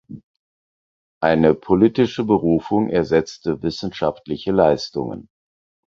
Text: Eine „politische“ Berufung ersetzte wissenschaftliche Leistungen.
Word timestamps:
Eine 1.21 1.53
„politische“ 1.53 2.23
Berufung 2.23 2.89
ersetzte 2.89 3.61
wissenschaftliche 3.61 4.51
Leistungen. 4.51 5.29